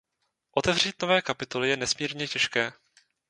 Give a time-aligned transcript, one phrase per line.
[0.51, 2.73] Otevřít nové kapitoly je nesmírně těžké.